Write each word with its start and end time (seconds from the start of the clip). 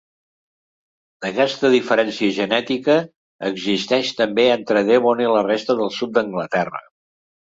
Aquesta 1.27 1.69
diferència 1.73 2.31
genètica 2.37 2.95
existeix 3.49 4.09
també 4.21 4.47
entre 4.55 4.83
Devon 4.87 5.21
i 5.27 5.29
la 5.35 5.45
resta 5.49 5.77
del 5.81 5.93
sud 5.99 6.17
d'Anglaterra. 6.17 6.83